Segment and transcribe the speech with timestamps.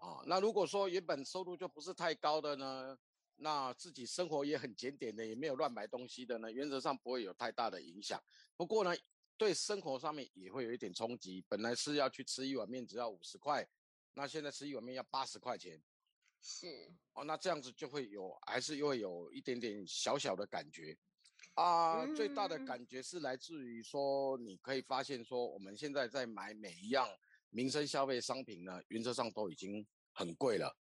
[0.00, 2.98] 啊，那如果说原本收入就不是太高的呢，
[3.36, 8.20] 那自己生活也很检点的，也没有乱买东西的呢，原则上不会有太大的影响。
[8.56, 8.92] 不过呢，
[9.36, 11.44] 对生活上面也会有一点冲击。
[11.48, 13.64] 本来是要去吃一碗面只要五十块，
[14.12, 15.80] 那现在吃一碗面要八十块钱。
[16.42, 20.94] 是，哦，那这样子就会有，还是会有一点点小小的感觉
[21.54, 22.04] 啊。
[22.14, 27.08] 最大的嗯感觉是来自于说，你可以发现说，我们现在在买每一样
[27.54, 30.76] 民生消费商品呢，原则上都已经很贵了。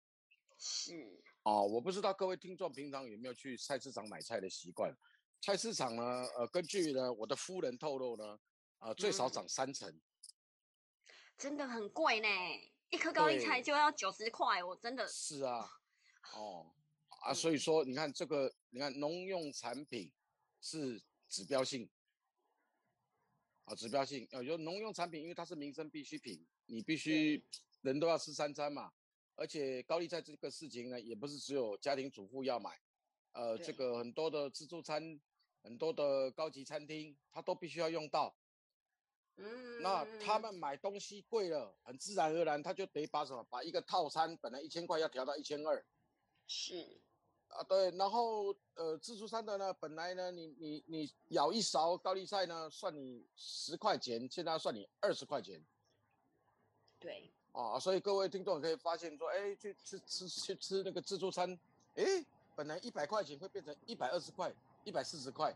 [0.57, 4.95] 是，哦，我不知道各位听众平常有没有去菜市场买菜的习惯？
[5.41, 6.03] 菜市场呢，
[6.37, 8.39] 呃，根据呢我的夫人透露呢，
[8.79, 10.01] 呃，最少嗯涨三成。
[11.37, 12.27] 真的很贵呢，
[12.89, 15.69] 一颗高丽菜就要九十块，我真的是啊，
[16.35, 16.73] 哦，
[17.25, 20.09] 啊，所以说你看这个，你看农用产品
[20.61, 21.89] 是指标性，
[23.65, 27.43] 啊，指标性，啊，有农用产品，因为它是民生必需品，你必须
[27.81, 28.93] 人都要吃三餐嘛，
[29.35, 32.79] 而且高丽菜这个事情呢，也不是只有家庭主妇要买，
[33.33, 35.19] 呃，这个很多的自助餐，
[35.61, 38.33] 很多的高级餐厅，它都必须要用到，
[39.35, 45.85] 嗯，那他们买东西贵了，很自然而然他就得把什么，把一个套餐本来一千块要调到一千二。
[46.47, 47.01] 是，
[47.47, 55.61] 啊，对，然后呃，自助餐的呢，本来呢，你你你舀一勺高丽菜呢，算你十块钱，现在要算你二十块钱
[57.01, 61.59] 对，啊，所以各位听众可以发现说，哎，去吃吃去吃那个自助餐，
[61.95, 62.05] 哎，
[62.55, 64.53] 本来一百块钱会变成一百二十块、
[64.83, 65.51] 一百四十块。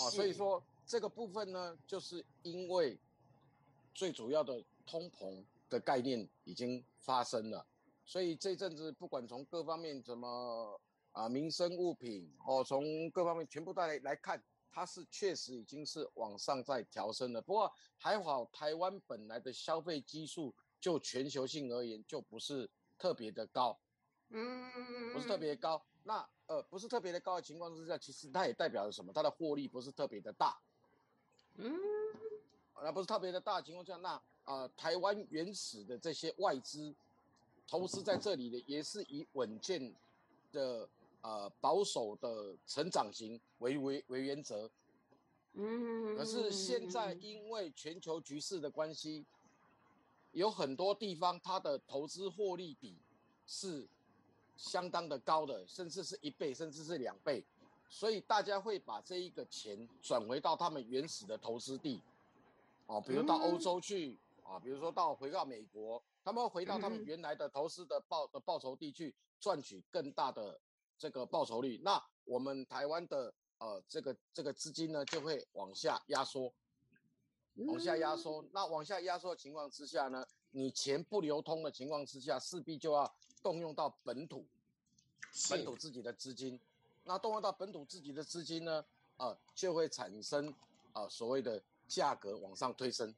[0.00, 2.98] 啊，所以，说这个部分呢，就是因为
[3.94, 7.64] 最主要的通膨的概念已经发生了，
[8.04, 10.80] 所以这阵子不管从各方面怎么
[11.12, 14.42] 啊民生物品哦，从各方面全部带来来看，
[14.74, 17.40] 它是确实已经是往上在调升了。
[17.40, 22.68] 不过还好，台湾本来的消费基数就全球性而言就不是
[22.98, 23.78] 特别的高，
[24.30, 25.80] 嗯，不是特别高。
[26.02, 29.12] 那呃不是特别的高的情况之下，其实它也代表了什么？
[29.12, 30.58] 它的获利不是特别的大。
[31.54, 31.72] 嗯，
[32.82, 36.92] 那不是特别的大的情况下，那呃，台湾原始的这些外资
[37.68, 39.94] 投资在这里的，也是以稳健
[40.50, 40.88] 的
[41.24, 44.70] 呃保守的成长型为为为原则。
[45.54, 49.24] 嗯，可是现在因为全球局势的关系，
[50.32, 52.98] 有很多地方它的投资获利比
[53.46, 53.88] 是
[54.56, 57.42] 相当的高的，甚至是一倍，甚至是两倍，
[57.88, 62.02] 所以大家会把这一个钱转回到他们原始的投资地，
[62.86, 70.60] 哦，比如到欧洲去啊，比如说到回到美国，他们会回到他们嗯原来的投资的报的报酬地去赚取更大的
[70.98, 71.80] 这个报酬率。
[71.82, 76.52] 那我们台湾的呃这个这个资金呢，就会往下压缩，
[77.56, 78.44] 往下压缩。
[78.52, 84.44] 那往下压缩的情况之下呢，你钱不流通的情况之下，势必就要动用到本土
[85.50, 86.58] 本土自己的资金。
[87.04, 88.84] 那动用到本土自己的资金呢，
[89.18, 90.54] 呃，就会产生
[90.94, 93.14] 呃所谓的价格往上推升。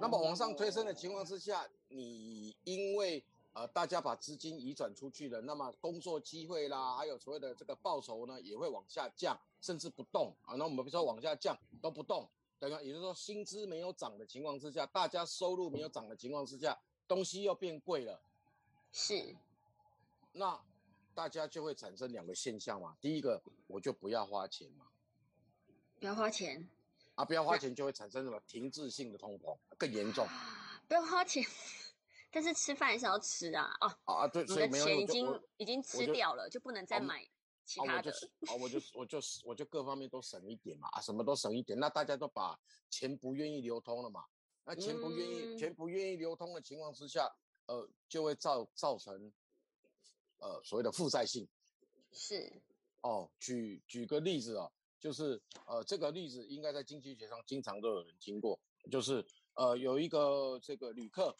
[0.00, 3.22] 那么往上推升的情况之下，你因为
[3.52, 10.54] 呃大家把资金移转出去了，那么工作机会啦，还有所谓的这个报酬呢，也会往下降，甚至不动啊。
[10.54, 12.28] 那我们比如说往下降都不动，
[12.58, 12.80] 对吧？
[12.82, 18.20] 也就是说薪资没有涨的情况之下，大家收入没有涨的情况之下，东西又变贵了，
[18.90, 19.36] 是，
[20.32, 20.58] 那
[21.14, 22.96] 大家就会产生两个现象嘛。
[23.00, 24.86] 第一个，我就不要花钱嘛，
[26.00, 26.66] 不要花钱，
[27.16, 30.26] 啊，不要花钱就会产生什么停滞性的通膨，更严重。
[30.88, 31.44] 不要花钱，
[32.32, 33.70] 但是吃饭还是要吃啊。
[33.80, 37.28] 哦，啊啊，对，你所以没有的钱已经已经吃掉了，就不能再啊买
[37.64, 38.12] 其啊，他的。
[38.58, 42.58] 我就我就是我就我就各方面都省一点嘛，啊，什么都省一点，那大家都把
[42.90, 44.24] 钱不愿意流通了嘛，
[44.64, 47.30] 那钱不愿意、嗯钱不愿意流通的情况之下，
[47.66, 49.32] 呃，就会造造成
[50.38, 51.46] 呃所谓的负债性
[52.12, 52.50] 是，
[53.02, 53.30] 哦。
[53.38, 54.68] 举举个例子啊，
[54.98, 58.58] 就是呃这个例子应该在经济学上经常都有人听过，
[58.90, 59.24] 就是
[59.54, 61.36] 呃有一个这个旅客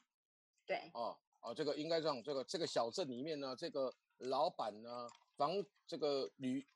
[0.72, 6.66] 对，哦哦，这个应该让这个这个小镇里面呢，这个老板呢，房这个旅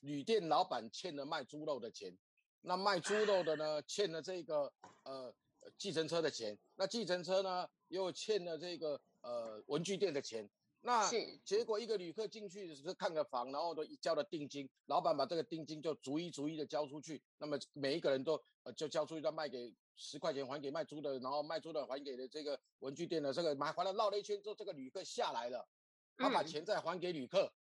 [0.00, 2.16] 旅店老板欠了卖猪肉的钱，
[2.62, 4.72] 那卖猪肉的呢欠了这个
[5.02, 5.34] 呃
[5.76, 10.48] 计程车的钱，那计程车呢又欠了这个呃文具店的钱。
[10.84, 11.08] 那
[11.44, 18.34] 结果一个旅客进去只是看个房，然后都交了定金，老板把这个定金就逐一逐一的交出去，那么每一个人都
[18.64, 25.68] 呃就交出去，再卖给十块钱还给卖猪的，然后卖猪的还给了这个文具店的，这个买还了绕了一圈之后，这个旅客下来了，
[26.16, 26.46] 他把嗯。
[26.46, 27.52] 钱再还给旅客，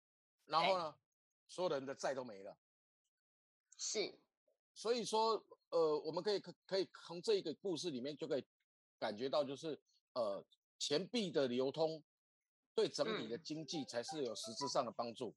[0.46, 0.96] 然后呢，
[1.46, 2.56] 所有人的债都没了。
[3.76, 4.18] 是，
[4.72, 8.46] 所以说，呃，我们可以可可以从这个故事里面就可以
[8.98, 9.78] 感觉到，就是
[10.14, 10.42] 呃，
[10.78, 12.02] 钱币的流通
[12.74, 15.34] 对整体的嗯经济才是有实质上的帮助，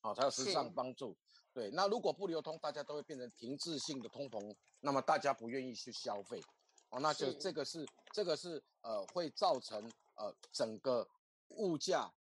[0.00, 1.16] 啊，才有实质上的是帮助。
[1.52, 6.42] 对，那如果不流通，大家都会变成停滞性的通膨，那么大家不愿意去消费，
[6.90, 11.08] 哦，那就是这个是这个是呃会造成呃整个
[11.48, 12.12] 物价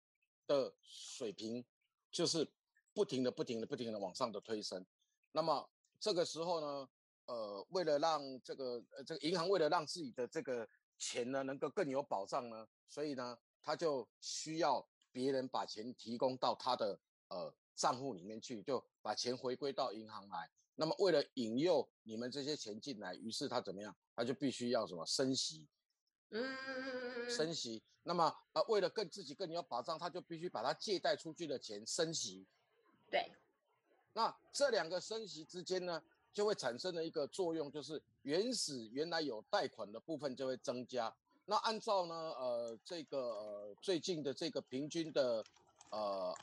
[0.46, 1.64] 的水平
[2.10, 2.46] 就是
[2.92, 4.84] 不停的不停的不停的往上的推升。
[5.30, 5.66] 那么
[5.98, 6.88] 这个时候呢，
[7.24, 10.68] 呃，为了让这个呃这个银行为了让自己的这个
[10.98, 16.98] 钱呢能够更有保障呢，所以呢，他就需要别人把钱提供到他的
[17.28, 20.50] 呃账户里面去，就把钱回归到银行来。
[20.74, 23.94] 那么为了引诱你们这些钱进来，于是他怎么样？
[24.16, 25.66] 他就必须要什么升息，
[26.30, 27.82] 嗯，升息。
[28.02, 32.44] 那么呃，为了更自己更有保障，他就必须把他借贷出去的钱升息。
[33.10, 33.30] 对，
[34.12, 41.14] 那这两个升息之间呢，就会产生了一个作用，就是原始原来有贷款的部分就会增加。
[41.52, 45.44] 那按照呢，呃，这个、呃、最近的这个平均的
[45.90, 46.34] 呃，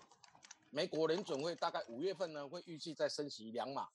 [0.69, 3.89] 美国联准会大概五月份呢会预计再升息两码，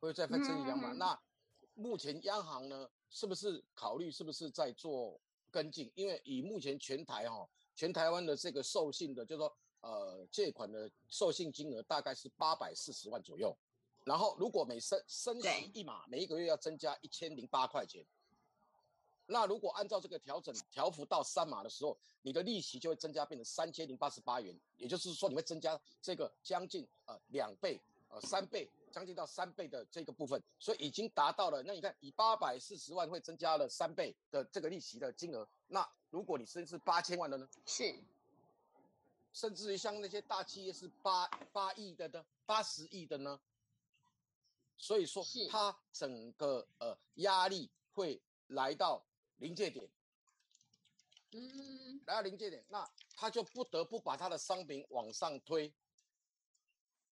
[0.00, 0.92] 会再分升息两码。
[0.92, 1.20] 嗯那
[1.76, 5.16] 目前央行呢，是不是考虑是不是在做
[5.52, 5.88] 跟进？
[5.94, 13.56] 因为以目前全台哈、全台湾的这个授信的，就是说呃借款的授信金额大概是八百四十万左右。
[14.02, 18.04] 然后如果每升升息一码，每一个月要增加一千零八块钱。
[19.26, 31.62] 那如果按照这个调整调幅到三码的时候，你的利息就会增加变成三千零八十八元，也就是说你会增加这个将近呃两倍呃三倍，将近到三倍的这个部分，所以已经达到了。
[31.62, 37.48] 那你看以八百四十万会增加了三倍的这个利息的金额，那如果你升是八千万的呢？
[37.64, 37.94] 是，
[39.32, 43.40] 甚至于像那些大企业是八八亿的呢，八十亿的呢。
[44.76, 49.02] 所以说是，它整个呃压力会来到
[49.38, 49.88] 临界点，
[51.32, 55.74] 嗯，来到临界点，那他就不得不把他的商品往上推，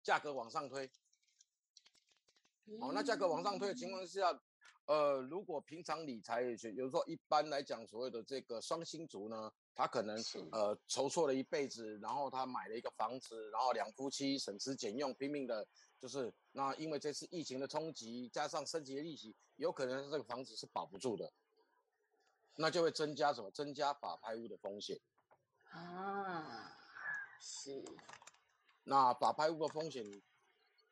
[0.02, 0.90] 价格往上推。
[2.80, 4.40] 哦，那价格往上推的情况下，
[4.84, 15.66] 呃，如果平常理财，有有时候一般来讲，所谓的这个双薪族呢，他可能是呃筹措了一辈子，然后他买了一个房子，然后两夫妻省吃俭用，拼命的，
[15.98, 21.32] 就是那因为这次疫情的冲击，加上升级的利息，有可能这个房子是保不住的，
[22.60, 23.50] 那就会增加什么？
[23.52, 25.00] 增加法拍屋的风险。
[25.70, 26.76] 啊，
[27.40, 27.82] 是，
[28.84, 30.04] 那法拍屋的风险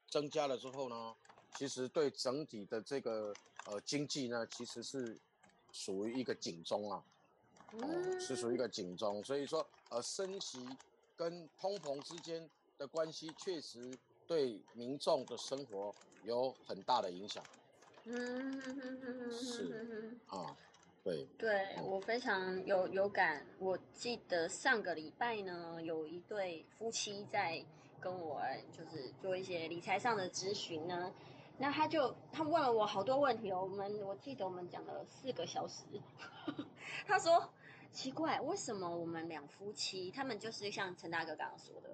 [0.08, 1.14] 增加了之后呢，
[1.56, 3.34] 其实对整体的这个
[3.66, 5.20] 呃经济呢，其实是
[5.70, 7.04] 属于一个警钟啊，
[8.18, 9.22] 是属于一个警钟。
[9.22, 10.66] 所以说，呃，升息
[11.16, 12.48] 跟通膨之间
[12.78, 13.94] 的关系，确实
[14.26, 17.44] 对民众的生活有很大的影响
[18.04, 18.58] 嗯，
[19.30, 20.56] 是啊。
[21.04, 23.46] 对，对我非常有有感。
[23.58, 27.64] 我记得上个礼拜呢，有一对夫妻在
[28.00, 31.12] 跟我就是做一些理财上的咨询呢。
[31.60, 35.82] 那他就他问了我好多问题哦，我们我记得我们讲了四个小时。
[37.04, 37.52] 他说
[37.90, 41.88] 奇怪，为什么我们两夫妻，他们就是像陈大哥刚刚说的，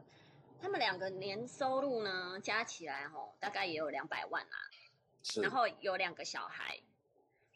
[0.60, 4.58] 他们两个年收入呢加起来哦，大概也有两百万啦，
[5.22, 6.78] 是，然后有两个小孩，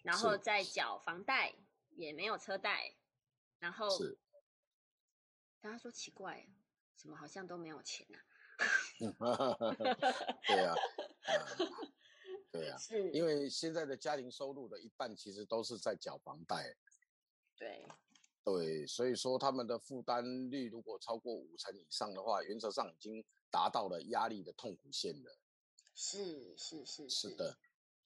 [0.09, 1.55] 然后再缴房贷，
[1.91, 2.95] 也没有车贷，
[3.59, 4.19] 然后是，
[5.61, 6.49] 他说奇怪，
[6.97, 8.17] 怎么好像都没有钱啊？
[10.49, 10.77] 对啊，啊
[12.50, 16.75] 对啊， 是，因为现在的家庭收入的一半其实都是在缴房贷，
[17.59, 17.87] 对，
[18.43, 25.38] 对，所以说他们的负担率如果超过五成以上的话，原则上已经达到了压力的痛苦线了。
[25.95, 27.59] 是是是是的，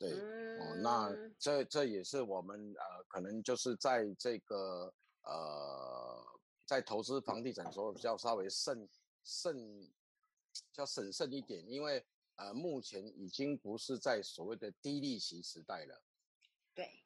[0.02, 4.92] 对，嗯哦，那这这也是我们呃，可能就是在这个
[5.23, 6.21] 呃，
[6.66, 8.88] 在投资房地产的时候，要稍微慎
[9.23, 9.88] 慎，
[10.76, 12.04] 要审慎一点，因为
[12.35, 16.02] 呃，目前已经不是在所谓的低利息时代了。
[16.75, 17.01] 对，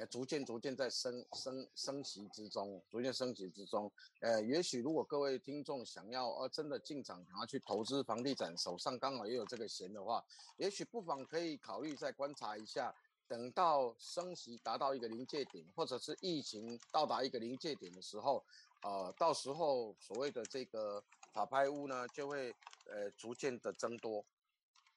[0.00, 3.92] 呃，逐渐逐渐在升升升级之中，逐渐升级之中。
[4.20, 10.24] 呃，也许如果各位听众想要呃真的进场想要去投资房地产，手上刚好也有这个钱的话，
[10.56, 12.94] 也许不妨可以考虑再观察一下，
[13.28, 18.42] 等到升息达到一个临界点，或者是疫情到达一个临界点的时候，
[18.82, 21.04] 呃，到时候所谓的这个
[21.34, 22.50] 法拍屋呢，就会
[22.86, 24.24] 呃逐渐的增多。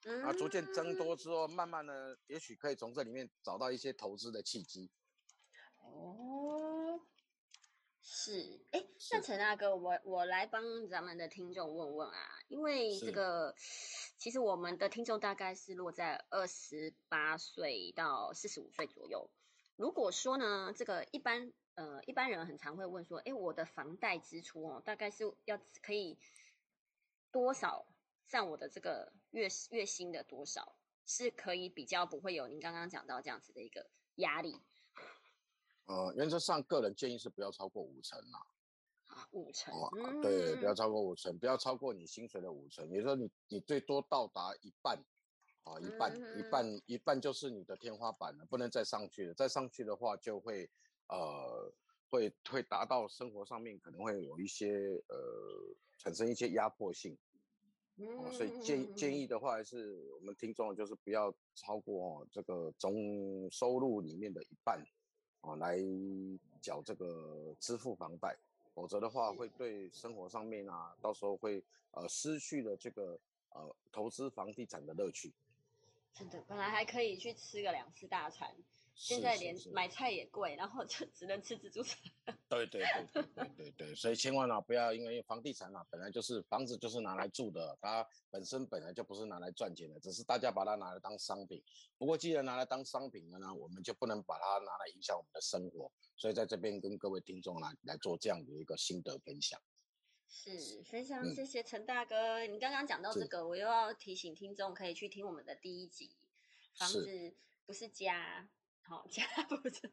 [0.06, 4.90] 嗯啊，逐渐增多之后，慢慢的，也许可以从这里面找到一些投资的契机。
[5.78, 7.00] 哦，
[8.02, 12.18] 是，哎，那陈大哥，我我来帮咱们的听众问问啊，
[12.48, 13.54] 因为这个
[14.18, 19.30] 其实我们的听众大概是落在二十八岁到四十五岁左右。
[19.76, 26.18] 如果说呢，这个一般呃一般人很常会问说，哎，我的房贷支出哦，大概是要可以
[27.32, 27.86] 多少
[28.28, 30.76] 占我的这个月月薪的多少，
[31.06, 34.60] 是可以比较不会有您刚刚讲到这样子的一个压力
[35.86, 38.46] 呃，原则上个人建议是不要超过五成啦。
[39.06, 44.98] 啊，五成，哦，啊对，不要嗯超过五成，不要超过你薪水的五成，也就是说你你最多到达一半，
[45.62, 50.68] 啊，一半一嗯半一半就是你的天花板了，不能再上去了，再上去的话就会
[51.08, 51.70] 呃
[52.08, 54.72] 会会达到生活上面可能会有一些
[55.08, 57.16] 呃产生一些压迫性。
[57.96, 64.84] 哦，所以建议建议的话，还是我们听众就是不要超过哦这个总收入里面的一半，
[65.42, 65.78] 哦来
[66.60, 68.36] 缴这个支付房贷，
[68.74, 73.18] 否则的话会对生活上面啊，到时候会呃失去了这个
[73.50, 75.32] 呃投资房地产的乐趣。
[76.12, 78.56] 真的，本来还可以去吃个两次大餐，
[78.94, 81.98] 现在连买菜也贵，然后就只能吃自助餐。
[82.48, 82.82] 对对
[83.12, 91.62] 对对对所以千万啊不要因为房地产啊本来就是房子就是拿来住的，它本身本来就不是拿来赚钱的，只是大家把它拿来当商品。
[91.98, 95.90] 不过既然拿来当商品了呢，我们就不能把它拿来影响我们的生活。
[96.16, 99.60] 所以在这边跟各位听众来来做这样的一个心得分享。
[100.28, 102.46] 是，非常嗯谢谢陈大哥。
[102.46, 106.16] 你刚刚讲到这是个，我又要提醒听众可以去听我们的第一集，
[106.76, 107.34] 房子
[107.66, 108.48] 不是家。
[108.86, 109.90] 好，家 不是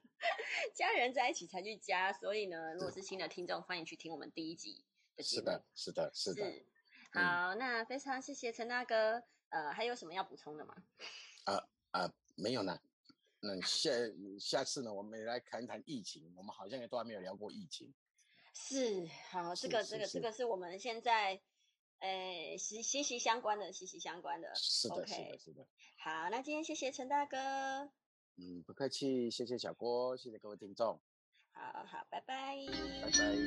[0.73, 4.83] 家人在一起才去家，所以呢，如果是新的听众，欢迎去听我们第一集
[5.15, 5.41] 的节目。
[5.41, 6.51] 是的，是的，是的。
[6.51, 6.65] 是，
[7.13, 9.23] 好，那非常谢谢陈大哥。
[9.49, 10.75] 呃，还有什么要补充的吗？
[11.91, 12.79] 啊，没有呢。
[13.39, 13.89] 那下
[14.39, 16.33] 下次呢，我们也来谈谈疫情。
[16.35, 17.93] 我们好像也都还没有聊过疫情。
[18.53, 21.41] 是，好，这个这个这个是我们现在，
[21.99, 24.53] 呃，息息息相关的，息息相关的。
[24.55, 25.65] 是的，是的，是的。
[25.97, 27.91] 好，那今天谢谢陈大哥，
[28.43, 30.99] 嗯，不客气，谢谢小郭，谢谢各位听众，
[31.51, 32.57] 好好，拜拜。
[32.99, 33.37] 拜拜。